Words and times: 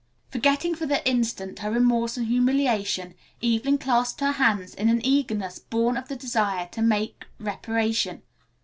Forgetting 0.31 0.73
for 0.73 0.87
the 0.87 1.07
instant 1.07 1.59
her 1.59 1.69
remorse 1.69 2.17
and 2.17 2.25
humiliation 2.25 3.13
Evelyn 3.43 3.77
clasped 3.77 4.19
her 4.21 4.31
hands 4.31 4.73
in 4.73 4.89
an 4.89 4.99
eagerness 5.05 5.59
born 5.59 5.95
of 5.95 6.07
the 6.07 6.15
desire 6.15 6.67
to 6.71 6.81
make 6.81 7.25
reparation. 7.39 8.23